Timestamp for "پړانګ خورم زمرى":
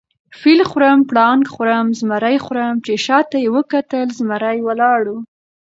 1.09-2.35